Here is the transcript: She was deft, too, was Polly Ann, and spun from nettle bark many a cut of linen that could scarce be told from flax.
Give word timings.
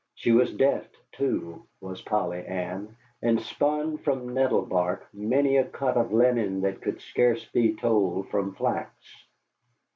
She 0.15 0.31
was 0.31 0.51
deft, 0.51 0.95
too, 1.11 1.67
was 1.79 2.01
Polly 2.01 2.43
Ann, 2.43 2.97
and 3.21 3.39
spun 3.39 3.99
from 3.99 4.33
nettle 4.33 4.63
bark 4.63 5.07
many 5.13 5.57
a 5.57 5.63
cut 5.63 5.95
of 5.95 6.11
linen 6.11 6.61
that 6.61 6.81
could 6.81 6.99
scarce 7.01 7.45
be 7.45 7.75
told 7.75 8.27
from 8.29 8.55
flax. 8.55 8.99